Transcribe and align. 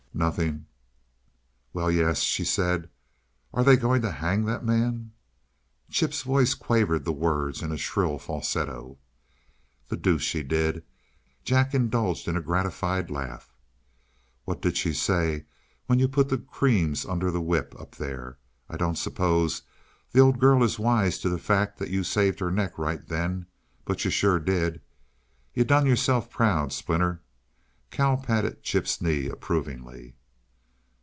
"Nothing. 0.13 0.67
Well, 1.73 1.89
yes, 1.89 2.19
she 2.19 2.43
said 2.43 2.89
'Are 3.53 3.63
they 3.63 3.75
going 3.77 4.01
to 4.03 4.09
H 4.09 4.13
A 4.21 4.25
N 4.27 4.41
G 4.43 4.51
that 4.51 4.63
man?'" 4.63 5.13
Chip's 5.89 6.21
voice 6.21 6.53
quavered 6.53 7.05
the 7.05 7.13
words 7.13 7.63
in 7.63 7.71
a 7.71 7.77
shrill 7.77 8.19
falsetto. 8.19 8.99
"The 9.87 9.95
deuce 9.97 10.21
she 10.21 10.43
did!" 10.43 10.83
Jack 11.45 11.73
indulged 11.73 12.27
in 12.27 12.35
a 12.37 12.41
gratified 12.41 13.09
laugh. 13.09 13.53
"What 14.43 14.61
did 14.61 14.75
she 14.77 14.93
say 14.93 15.45
when 15.87 15.97
you 15.97 16.07
put 16.09 16.27
the 16.29 16.37
creams 16.39 17.03
under 17.05 17.31
the 17.31 17.41
whip, 17.41 17.73
up 17.79 17.95
there? 17.95 18.37
I 18.69 18.75
don't 18.77 18.97
suppose 18.97 19.63
the 20.11 20.19
old 20.19 20.39
girl 20.39 20.61
is 20.61 20.77
wise 20.77 21.17
to 21.19 21.29
the 21.29 21.39
fact 21.39 21.79
that 21.79 21.89
you 21.89 22.03
saved 22.03 22.41
her 22.41 22.51
neck 22.51 22.77
right 22.77 23.07
then 23.07 23.47
but 23.85 24.03
you 24.05 24.11
sure 24.11 24.39
did. 24.39 24.81
You 25.55 25.63
done 25.63 25.85
yourself 25.87 26.29
proud, 26.29 26.73
Splinter." 26.73 27.21
Cal 27.89 28.15
patted 28.15 28.63
Chip's 28.63 29.01
knee 29.01 29.25
approvingly. 29.27 30.15